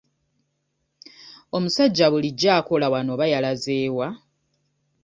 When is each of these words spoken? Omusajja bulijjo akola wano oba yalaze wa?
Omusajja 1.57 2.05
bulijjo 2.11 2.49
akola 2.59 2.85
wano 2.93 3.09
oba 3.15 3.25
yalaze 3.33 3.77
wa? 3.97 4.07